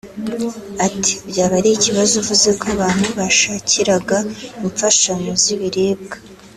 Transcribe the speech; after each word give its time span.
ati 0.85 1.13
“byaba 1.29 1.55
ari 1.59 1.69
ikibazo 1.73 2.13
uvuze 2.21 2.49
ko 2.59 2.65
abantu 2.75 3.07
washakiraga 3.19 4.17
imfashanyo 4.63 5.33
z’ibiribwa 5.41 6.15